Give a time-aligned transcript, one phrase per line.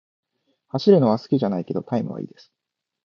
[0.69, 2.51] 走るのは好きじゃないけど、タイムは良いです。